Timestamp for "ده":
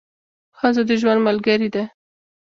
1.75-1.83